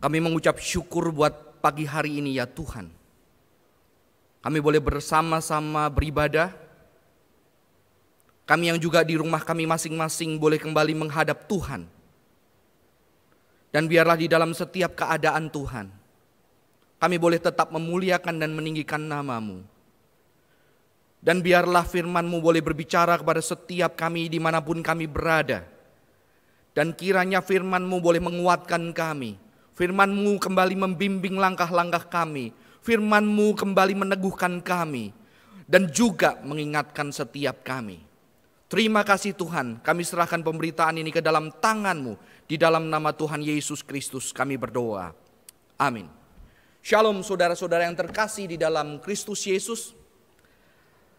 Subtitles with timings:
[0.00, 2.88] Kami mengucap syukur buat pagi hari ini ya Tuhan.
[4.40, 6.56] Kami boleh bersama-sama beribadah.
[8.48, 11.84] Kami yang juga di rumah kami masing-masing boleh kembali menghadap Tuhan.
[13.70, 15.86] Dan biarlah di dalam setiap keadaan Tuhan,
[16.98, 19.62] kami boleh tetap memuliakan dan meninggikan namamu.
[21.20, 25.68] Dan biarlah firmanmu boleh berbicara kepada setiap kami di mana pun kami berada.
[26.72, 29.49] Dan kiranya firmanmu boleh menguatkan kami
[29.80, 32.52] Firman-Mu kembali membimbing langkah-langkah kami.
[32.84, 35.16] Firman-Mu kembali meneguhkan kami.
[35.64, 38.04] Dan juga mengingatkan setiap kami.
[38.68, 42.20] Terima kasih Tuhan, kami serahkan pemberitaan ini ke dalam tangan-Mu.
[42.44, 45.16] Di dalam nama Tuhan Yesus Kristus kami berdoa.
[45.80, 46.12] Amin.
[46.84, 49.96] Shalom saudara-saudara yang terkasih di dalam Kristus Yesus.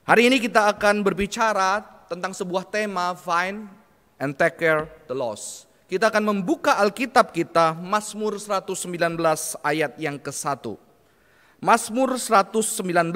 [0.05, 3.65] Hari ini kita akan berbicara tentang sebuah tema find
[4.21, 5.70] and take care the lost.
[5.91, 8.87] Kita akan membuka Alkitab kita Mazmur 119
[9.59, 10.79] ayat yang ke-1.
[11.59, 13.11] Mazmur 119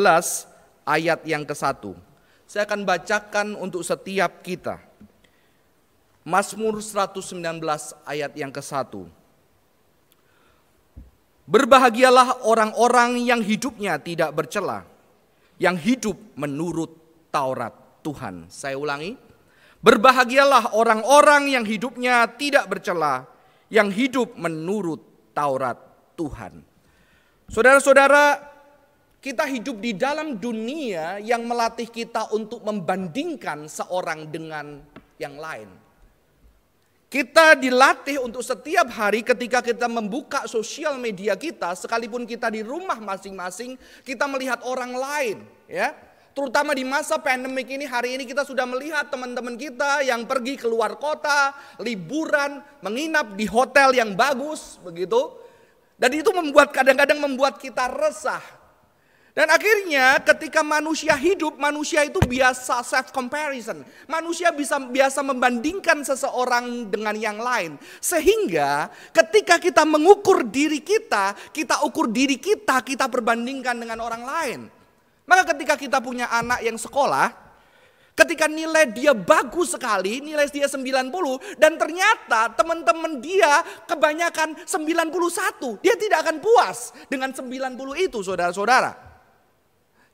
[0.83, 1.95] ayat yang ke-1.
[2.43, 4.83] Saya akan bacakan untuk setiap kita.
[6.27, 7.39] Mazmur 119
[8.03, 9.07] ayat yang ke-1.
[11.47, 14.83] Berbahagialah orang-orang yang hidupnya tidak bercela,
[15.63, 16.91] yang hidup menurut
[17.31, 17.71] Taurat
[18.03, 18.51] Tuhan.
[18.51, 19.15] Saya ulangi,
[19.85, 23.29] Berbahagialah orang-orang yang hidupnya tidak bercela,
[23.69, 25.77] yang hidup menurut Taurat
[26.17, 26.65] Tuhan.
[27.45, 28.41] Saudara-saudara,
[29.21, 34.81] kita hidup di dalam dunia yang melatih kita untuk membandingkan seorang dengan
[35.21, 35.69] yang lain.
[37.05, 42.97] Kita dilatih untuk setiap hari ketika kita membuka sosial media kita, sekalipun kita di rumah
[42.97, 45.37] masing-masing, kita melihat orang lain,
[45.69, 45.93] ya.
[46.35, 50.99] Terutama di masa pandemik ini hari ini kita sudah melihat teman-teman kita yang pergi keluar
[50.99, 55.31] kota, liburan, menginap di hotel yang bagus begitu.
[55.95, 58.43] Dan itu membuat kadang-kadang membuat kita resah.
[59.31, 63.87] Dan akhirnya ketika manusia hidup, manusia itu biasa self comparison.
[64.03, 67.79] Manusia bisa biasa membandingkan seseorang dengan yang lain.
[68.03, 74.74] Sehingga ketika kita mengukur diri kita, kita ukur diri kita, kita perbandingkan dengan orang lain.
[75.25, 77.33] Maka ketika kita punya anak yang sekolah,
[78.15, 81.11] ketika nilai dia bagus sekali, nilai dia 90
[81.57, 88.93] dan ternyata teman-teman dia kebanyakan 91, dia tidak akan puas dengan 90 itu saudara-saudara.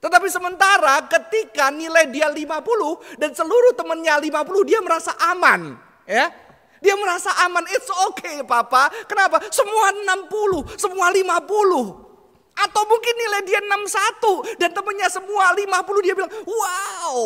[0.02, 5.78] Tetapi sementara ketika nilai dia 50 dan seluruh temannya 50 dia merasa aman,
[6.10, 6.34] ya.
[6.82, 8.90] Dia merasa aman, it's okay papa.
[9.06, 9.38] Kenapa?
[9.54, 12.11] Semua 60, semua 50.
[12.56, 17.18] Atau mungkin nilai dia 61 dan temannya semua 50 dia bilang, wow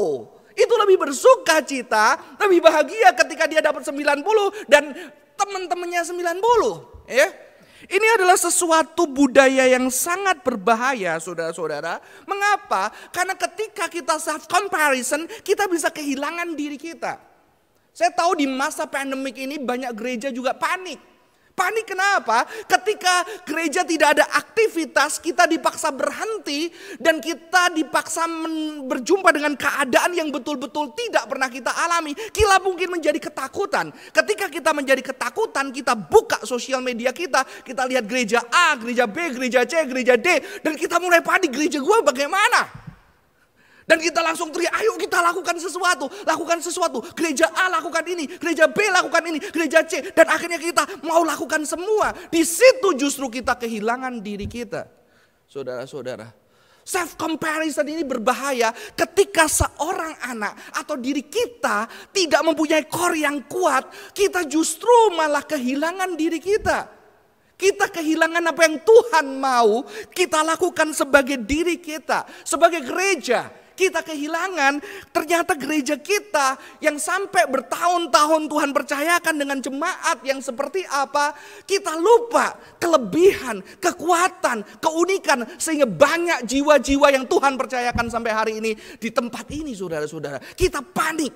[0.56, 4.24] itu lebih bersuka cita, lebih bahagia ketika dia dapat 90
[4.72, 4.96] dan
[5.36, 7.12] teman-temannya 90.
[7.12, 7.28] Ya.
[7.86, 12.02] Ini adalah sesuatu budaya yang sangat berbahaya saudara-saudara.
[12.26, 12.90] Mengapa?
[13.14, 17.20] Karena ketika kita self comparison, kita bisa kehilangan diri kita.
[17.94, 20.98] Saya tahu di masa pandemik ini banyak gereja juga panik.
[21.56, 22.44] Panik kenapa?
[22.68, 26.68] Ketika gereja tidak ada aktivitas, kita dipaksa berhenti
[27.00, 28.28] dan kita dipaksa
[28.84, 32.12] berjumpa dengan keadaan yang betul-betul tidak pernah kita alami.
[32.36, 33.96] Kila mungkin menjadi ketakutan.
[34.12, 39.32] Ketika kita menjadi ketakutan, kita buka sosial media kita, kita lihat gereja A, gereja B,
[39.32, 42.85] gereja C, gereja D, dan kita mulai panik gereja gue bagaimana?
[43.86, 47.06] Dan kita langsung teriak, ayo kita lakukan sesuatu, lakukan sesuatu.
[47.14, 50.02] Gereja A lakukan ini, gereja B lakukan ini, gereja C.
[50.10, 52.10] Dan akhirnya kita mau lakukan semua.
[52.34, 54.90] Di situ justru kita kehilangan diri kita.
[55.46, 56.34] Saudara-saudara,
[56.82, 63.86] self comparison ini berbahaya ketika seorang anak atau diri kita tidak mempunyai core yang kuat,
[64.18, 66.90] kita justru malah kehilangan diri kita.
[67.56, 74.80] Kita kehilangan apa yang Tuhan mau kita lakukan sebagai diri kita, sebagai gereja kita kehilangan
[75.12, 81.36] ternyata gereja kita yang sampai bertahun-tahun Tuhan percayakan dengan jemaat yang seperti apa,
[81.68, 89.12] kita lupa kelebihan, kekuatan, keunikan sehingga banyak jiwa-jiwa yang Tuhan percayakan sampai hari ini di
[89.12, 90.40] tempat ini saudara-saudara.
[90.56, 91.36] Kita panik,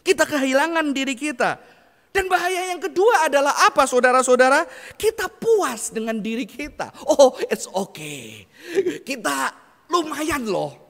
[0.00, 1.76] kita kehilangan diri kita.
[2.14, 4.70] Dan bahaya yang kedua adalah apa saudara-saudara?
[4.94, 6.94] Kita puas dengan diri kita.
[7.10, 8.46] Oh it's okay.
[9.02, 9.50] Kita
[9.90, 10.83] lumayan loh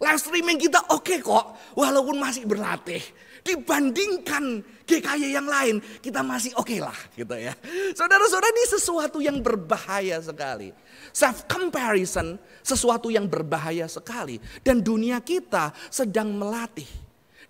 [0.00, 3.04] Live streaming kita oke okay kok, walaupun masih berlatih.
[3.44, 7.52] Dibandingkan GKY yang lain, kita masih oke okay lah gitu ya.
[7.92, 10.72] Saudara-saudara ini sesuatu yang berbahaya sekali.
[11.12, 14.40] Self comparison sesuatu yang berbahaya sekali.
[14.64, 16.88] Dan dunia kita sedang melatih.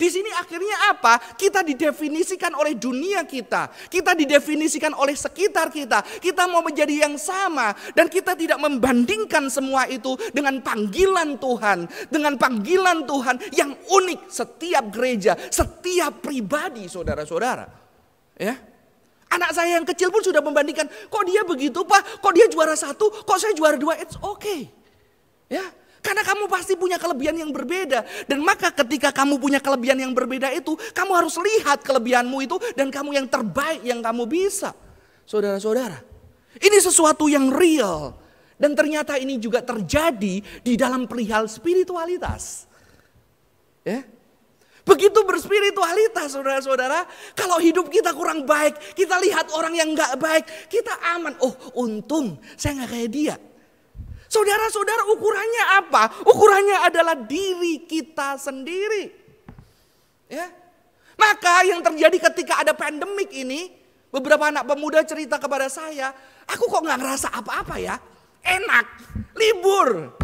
[0.00, 1.20] Di sini akhirnya apa?
[1.37, 3.69] Kita didefinisikan oleh dunia kita.
[3.93, 6.00] Kita didefinisikan oleh sekitar kita.
[6.00, 7.76] Kita mau menjadi yang sama.
[7.93, 11.85] Dan kita tidak membandingkan semua itu dengan panggilan Tuhan.
[12.08, 17.69] Dengan panggilan Tuhan yang unik setiap gereja, setiap pribadi saudara-saudara.
[18.41, 18.56] Ya,
[19.31, 23.12] Anak saya yang kecil pun sudah membandingkan, kok dia begitu pak, kok dia juara satu,
[23.23, 24.67] kok saya juara dua, it's okay.
[25.46, 25.62] Ya,
[26.00, 28.05] karena kamu pasti punya kelebihan yang berbeda.
[28.25, 32.88] Dan maka ketika kamu punya kelebihan yang berbeda itu, kamu harus lihat kelebihanmu itu dan
[32.88, 34.73] kamu yang terbaik yang kamu bisa.
[35.29, 36.00] Saudara-saudara,
[36.58, 38.17] ini sesuatu yang real.
[38.61, 42.69] Dan ternyata ini juga terjadi di dalam perihal spiritualitas.
[43.81, 44.05] Ya,
[44.85, 47.05] Begitu berspiritualitas saudara-saudara.
[47.37, 51.37] Kalau hidup kita kurang baik, kita lihat orang yang gak baik, kita aman.
[51.44, 53.37] Oh untung saya gak kayak dia.
[54.31, 56.23] Saudara-saudara ukurannya apa?
[56.23, 59.11] Ukurannya adalah diri kita sendiri.
[60.31, 60.47] Ya.
[61.19, 63.75] Maka yang terjadi ketika ada pandemik ini,
[64.15, 66.15] beberapa anak pemuda cerita kepada saya,
[66.47, 67.99] aku kok nggak ngerasa apa-apa ya,
[68.47, 68.87] enak,
[69.35, 70.15] libur.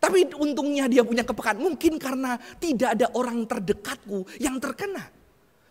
[0.00, 5.04] Tapi untungnya dia punya kepekaan, mungkin karena tidak ada orang terdekatku yang terkena.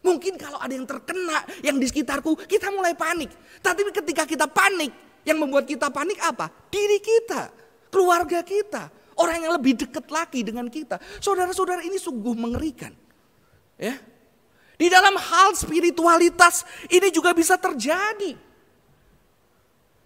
[0.05, 3.33] Mungkin kalau ada yang terkena, yang di sekitarku, kita mulai panik.
[3.59, 6.51] Tapi ketika kita panik, yang membuat kita panik apa?
[6.69, 7.51] Diri kita,
[7.91, 8.87] keluarga kita,
[9.19, 10.97] orang yang lebih dekat lagi dengan kita.
[11.19, 12.95] Saudara-saudara ini sungguh mengerikan.
[13.79, 13.99] Ya.
[14.79, 18.47] Di dalam hal spiritualitas ini juga bisa terjadi.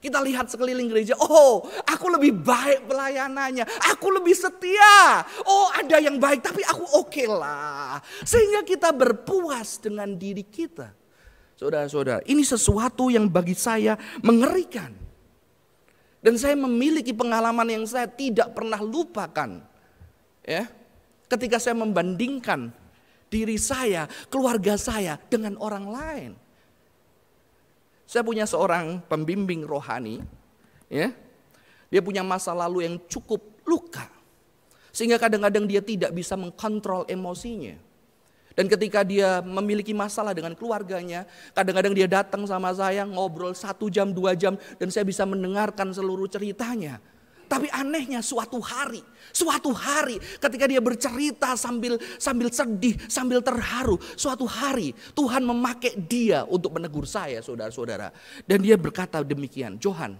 [0.03, 5.23] Kita lihat sekeliling gereja, oh aku lebih baik pelayanannya, aku lebih setia.
[5.47, 8.03] Oh ada yang baik tapi aku oke okay lah.
[8.27, 10.91] Sehingga kita berpuas dengan diri kita.
[11.55, 15.02] Saudara-saudara, ini sesuatu yang bagi saya mengerikan.
[16.23, 19.59] Dan saya memiliki pengalaman yang saya tidak pernah lupakan.
[20.47, 20.71] Ya.
[21.27, 22.71] Ketika saya membandingkan
[23.27, 26.31] diri saya, keluarga saya dengan orang lain.
[28.07, 30.23] Saya punya seorang pembimbing rohani,
[30.87, 31.11] ya.
[31.91, 34.07] Dia punya masa lalu yang cukup luka.
[34.93, 37.75] Sehingga kadang-kadang dia tidak bisa mengkontrol emosinya.
[38.53, 41.25] Dan ketika dia memiliki masalah dengan keluarganya,
[41.57, 46.29] kadang-kadang dia datang sama saya ngobrol satu jam, dua jam, dan saya bisa mendengarkan seluruh
[46.29, 47.01] ceritanya.
[47.49, 54.49] Tapi anehnya suatu hari, suatu hari ketika dia bercerita sambil sambil sedih, sambil terharu, suatu
[54.49, 58.09] hari Tuhan memakai dia untuk menegur saya, saudara-saudara.
[58.49, 60.17] Dan dia berkata demikian, Johan,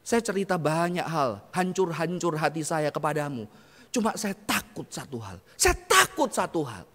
[0.00, 3.44] saya cerita banyak hal, hancur-hancur hati saya kepadamu.
[3.92, 6.88] Cuma saya takut satu hal, saya takut satu hal.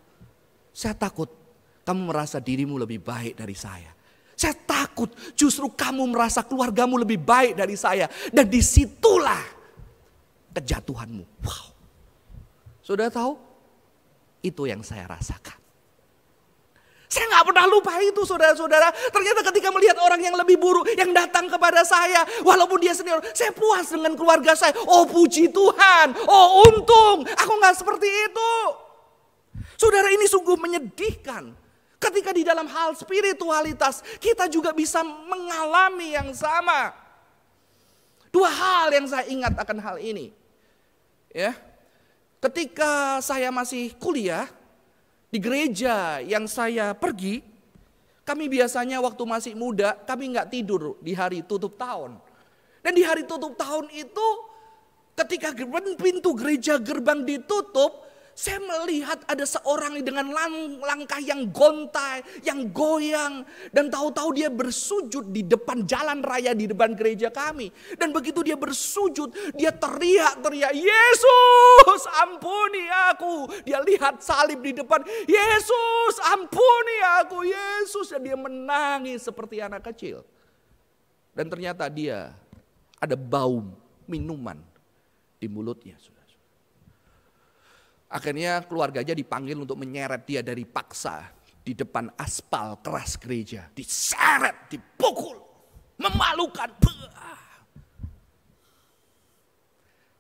[0.74, 1.30] Saya takut
[1.86, 3.94] kamu merasa dirimu lebih baik dari saya.
[4.34, 8.10] Saya takut justru kamu merasa keluargamu lebih baik dari saya.
[8.34, 9.40] Dan di situlah
[10.58, 11.24] kejatuhanmu.
[11.46, 11.68] Wow.
[12.82, 13.38] Sudah tahu?
[14.44, 15.64] Itu yang saya rasakan.
[17.14, 18.90] Saya nggak pernah lupa itu saudara-saudara.
[19.14, 22.26] Ternyata ketika melihat orang yang lebih buruk yang datang kepada saya.
[22.42, 24.74] Walaupun dia senior, saya puas dengan keluarga saya.
[24.90, 28.83] Oh puji Tuhan, oh untung aku nggak seperti itu.
[29.84, 31.52] Saudara ini sungguh menyedihkan.
[32.00, 36.96] Ketika di dalam hal spiritualitas kita juga bisa mengalami yang sama.
[38.32, 40.32] Dua hal yang saya ingat akan hal ini.
[41.36, 41.52] Ya.
[42.40, 44.48] Ketika saya masih kuliah
[45.28, 47.44] di gereja yang saya pergi,
[48.24, 52.24] kami biasanya waktu masih muda, kami nggak tidur di hari tutup tahun.
[52.80, 54.28] Dan di hari tutup tahun itu,
[55.20, 55.52] ketika
[56.00, 58.03] pintu gereja gerbang ditutup,
[58.34, 63.46] saya melihat ada seorang dengan lang langkah yang gontai, yang goyang.
[63.70, 67.70] Dan tahu-tahu dia bersujud di depan jalan raya di depan gereja kami.
[67.94, 73.54] Dan begitu dia bersujud, dia teriak-teriak, Yesus ampuni aku.
[73.70, 78.10] Dia lihat salib di depan, Yesus ampuni aku, Yesus.
[78.18, 80.26] Dan dia menangis seperti anak kecil.
[81.38, 82.34] Dan ternyata dia
[82.98, 83.62] ada bau
[84.10, 84.58] minuman
[85.38, 85.98] di mulutnya.
[88.14, 91.34] Akhirnya keluarganya dipanggil untuk menyeret dia dari paksa
[91.66, 93.66] di depan aspal keras gereja.
[93.74, 95.42] Diseret, dipukul,
[95.98, 96.70] memalukan.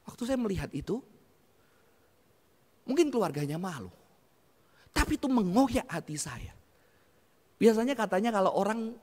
[0.09, 0.97] Waktu saya melihat itu,
[2.89, 3.93] mungkin keluarganya malu.
[4.89, 6.53] Tapi itu mengoyak hati saya.
[7.61, 8.93] Biasanya katanya kalau orang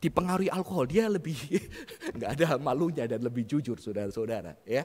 [0.00, 1.36] dipengaruhi alkohol, dia lebih
[2.16, 4.56] nggak ada malunya dan lebih jujur saudara-saudara.
[4.64, 4.80] ya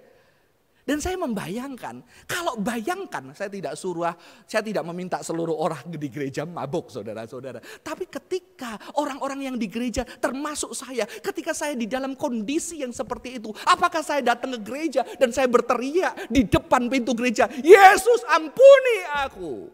[0.85, 4.13] Dan saya membayangkan, kalau bayangkan, saya tidak suruh,
[4.45, 7.57] saya tidak meminta seluruh orang di gereja mabuk saudara-saudara.
[7.81, 13.41] Tapi ketika orang-orang yang di gereja termasuk saya, ketika saya di dalam kondisi yang seperti
[13.41, 13.49] itu.
[13.65, 19.73] Apakah saya datang ke gereja dan saya berteriak di depan pintu gereja, Yesus ampuni aku.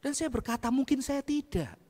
[0.00, 1.83] Dan saya berkata mungkin saya tidak.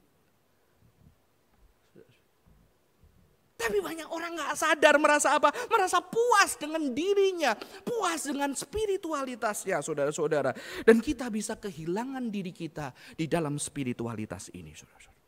[3.54, 5.54] Tapi banyak orang nggak sadar merasa apa?
[5.70, 7.54] Merasa puas dengan dirinya,
[7.86, 10.50] puas dengan spiritualitasnya, saudara-saudara.
[10.82, 15.22] Dan kita bisa kehilangan diri kita di dalam spiritualitas ini, saudara-saudara.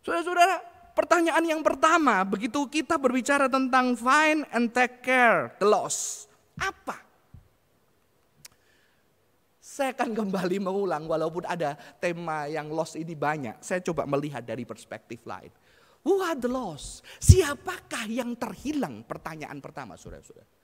[0.00, 0.56] Saudara-saudara,
[0.96, 6.24] pertanyaan yang pertama, begitu kita berbicara tentang find and take care the loss,
[6.56, 7.04] apa?
[9.60, 13.60] Saya akan kembali mengulang walaupun ada tema yang loss ini banyak.
[13.60, 15.52] Saya coba melihat dari perspektif lain.
[16.04, 17.04] Who are the lost?
[17.20, 19.04] Siapakah yang terhilang?
[19.04, 20.59] Pertanyaan pertama, saudara-saudara.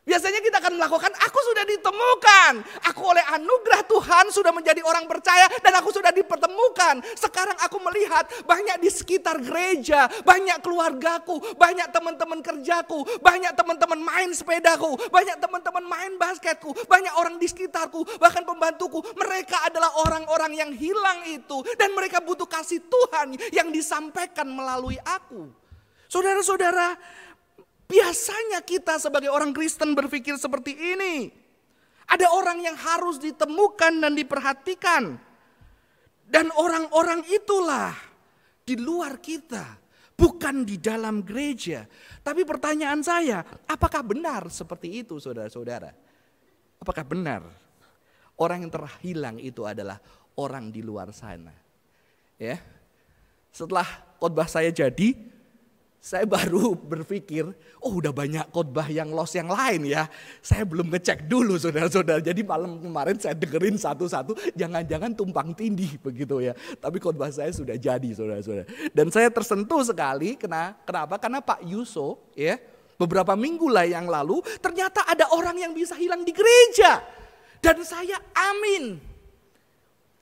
[0.00, 2.52] Biasanya kita akan melakukan, aku sudah ditemukan.
[2.88, 7.04] Aku oleh anugerah Tuhan sudah menjadi orang percaya dan aku sudah dipertemukan.
[7.20, 14.32] Sekarang aku melihat banyak di sekitar gereja, banyak keluargaku, banyak teman-teman kerjaku, banyak teman-teman main
[14.32, 19.04] sepedaku, banyak teman-teman main basketku, banyak orang di sekitarku, bahkan pembantuku.
[19.12, 25.60] Mereka adalah orang-orang yang hilang itu dan mereka butuh kasih Tuhan yang disampaikan melalui aku.
[26.10, 26.98] Saudara-saudara,
[27.90, 31.34] Biasanya kita sebagai orang Kristen berpikir seperti ini.
[32.06, 35.18] Ada orang yang harus ditemukan dan diperhatikan.
[36.30, 37.90] Dan orang-orang itulah
[38.62, 39.74] di luar kita,
[40.14, 41.82] bukan di dalam gereja.
[42.22, 45.90] Tapi pertanyaan saya, apakah benar seperti itu saudara-saudara?
[46.78, 47.42] Apakah benar
[48.38, 49.98] orang yang terhilang itu adalah
[50.38, 51.50] orang di luar sana?
[52.38, 52.62] Ya.
[53.50, 53.86] Setelah
[54.22, 55.18] khotbah saya jadi,
[56.00, 57.44] saya baru berpikir,
[57.84, 60.08] oh udah banyak khotbah yang los yang lain ya.
[60.40, 62.24] Saya belum ngecek dulu saudara-saudara.
[62.24, 66.56] Jadi malam kemarin saya dengerin satu-satu, jangan-jangan tumpang tindih begitu ya.
[66.56, 68.64] Tapi khotbah saya sudah jadi saudara-saudara.
[68.96, 71.20] Dan saya tersentuh sekali, kenapa?
[71.20, 72.56] Karena Pak Yuso ya,
[72.96, 77.04] beberapa minggu lah yang lalu, ternyata ada orang yang bisa hilang di gereja.
[77.60, 78.96] Dan saya amin.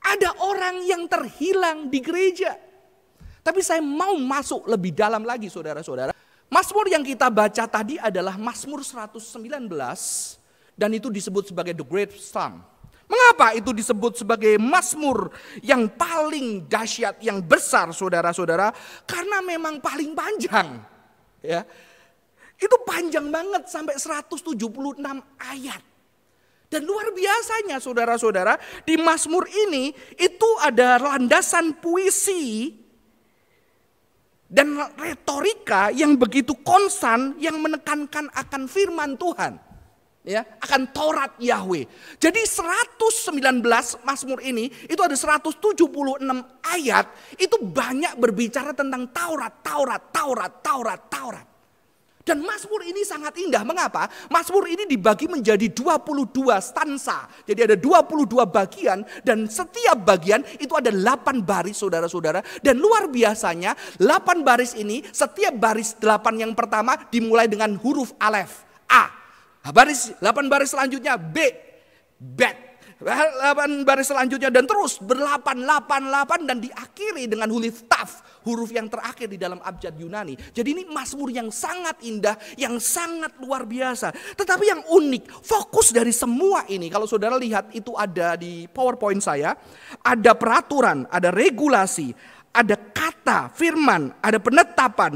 [0.02, 2.66] Ada orang yang terhilang di gereja.
[3.48, 6.12] Tapi saya mau masuk lebih dalam lagi saudara-saudara.
[6.52, 9.72] Mazmur yang kita baca tadi adalah Mazmur 119
[10.76, 12.60] dan itu disebut sebagai the great psalm.
[13.08, 15.32] Mengapa itu disebut sebagai Mazmur
[15.64, 18.68] yang paling dahsyat, yang besar saudara-saudara?
[19.08, 20.84] Karena memang paling panjang.
[21.40, 21.64] Ya.
[22.60, 24.60] Itu panjang banget sampai 176
[25.40, 25.80] ayat.
[26.68, 32.76] Dan luar biasanya saudara-saudara, di Mazmur ini itu ada landasan puisi
[34.48, 39.60] dan retorika yang begitu konsan yang menekankan akan firman Tuhan
[40.28, 41.84] ya akan Taurat Yahweh.
[42.20, 43.64] Jadi 119
[44.04, 45.88] Mazmur ini itu ada 176
[46.64, 47.06] ayat
[47.40, 51.46] itu banyak berbicara tentang Taurat, Taurat, Taurat, Taurat, Taurat.
[52.28, 53.64] Dan Mazmur ini sangat indah.
[53.64, 54.04] Mengapa?
[54.28, 56.28] Mazmur ini dibagi menjadi 22
[56.60, 57.24] stansa.
[57.48, 62.44] Jadi ada 22 bagian dan setiap bagian itu ada 8 baris saudara-saudara.
[62.60, 68.68] Dan luar biasanya 8 baris ini setiap baris 8 yang pertama dimulai dengan huruf alef
[68.92, 69.08] A.
[69.72, 71.40] Baris 8 baris selanjutnya B.
[72.20, 72.67] Bet.
[72.98, 78.90] 8 baris selanjutnya dan terus berlapan, lapan, lapan dan diakhiri dengan huruf taf, huruf yang
[78.90, 80.34] terakhir di dalam abjad Yunani.
[80.50, 84.10] Jadi ini Mazmur yang sangat indah, yang sangat luar biasa.
[84.34, 89.54] Tetapi yang unik, fokus dari semua ini, kalau saudara lihat itu ada di PowerPoint saya,
[90.02, 92.10] ada peraturan, ada regulasi,
[92.50, 95.06] ada kata, firman, ada penetapan,